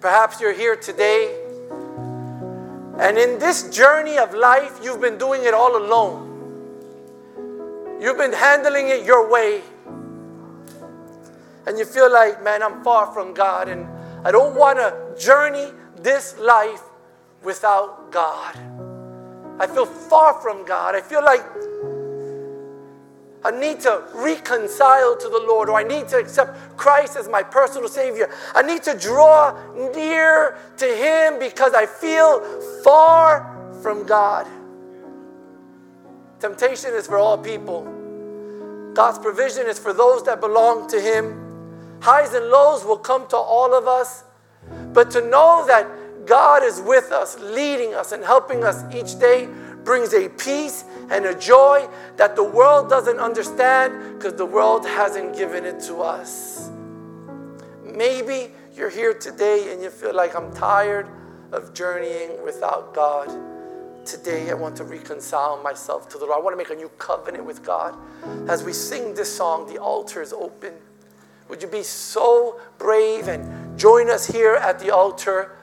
[0.00, 1.36] Perhaps you're here today,
[3.00, 6.30] and in this journey of life, you've been doing it all alone.
[8.00, 9.62] You've been handling it your way.
[11.66, 13.88] And you feel like, man, I'm far from God, and
[14.24, 16.82] I don't want to journey this life
[17.42, 18.56] without God.
[19.58, 20.94] I feel far from God.
[20.94, 21.42] I feel like
[23.44, 27.42] I need to reconcile to the Lord, or I need to accept Christ as my
[27.42, 28.30] personal Savior.
[28.54, 29.54] I need to draw
[29.94, 32.40] near to Him because I feel
[32.82, 34.46] far from God.
[36.40, 37.82] Temptation is for all people.
[38.94, 41.98] God's provision is for those that belong to Him.
[42.00, 44.24] Highs and lows will come to all of us.
[44.94, 49.48] But to know that God is with us, leading us, and helping us each day
[49.84, 55.36] brings a peace and a joy that the world doesn't understand because the world hasn't
[55.36, 56.70] given it to us.
[57.84, 61.06] Maybe you're here today and you feel like I'm tired
[61.52, 63.28] of journeying without God.
[64.04, 66.38] Today, I want to reconcile myself to the Lord.
[66.38, 67.94] I want to make a new covenant with God.
[68.48, 70.74] As we sing this song, the altar is open.
[71.48, 75.56] Would you be so brave and join us here at the altar?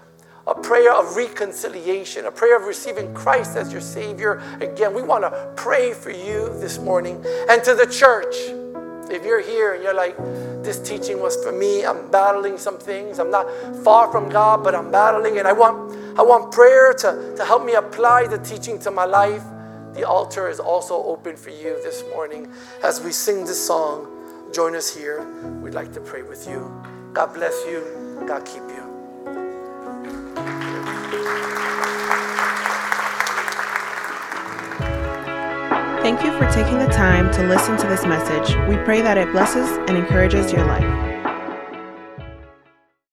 [0.47, 4.41] A prayer of reconciliation, a prayer of receiving Christ as your Savior.
[4.59, 8.35] Again, we want to pray for you this morning and to the church.
[9.11, 10.17] If you're here and you're like,
[10.63, 13.19] this teaching was for me, I'm battling some things.
[13.19, 13.45] I'm not
[13.83, 17.65] far from God, but I'm battling, and I want, I want prayer to, to help
[17.65, 19.43] me apply the teaching to my life.
[19.93, 22.47] The altar is also open for you this morning.
[22.83, 24.07] As we sing this song,
[24.53, 25.23] join us here.
[25.61, 26.71] We'd like to pray with you.
[27.13, 28.23] God bless you.
[28.25, 28.80] God keep you.
[36.01, 38.55] Thank you for taking the time to listen to this message.
[38.67, 41.10] We pray that it blesses and encourages your life.